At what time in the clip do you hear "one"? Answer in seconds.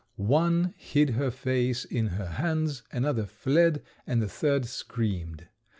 0.15-0.73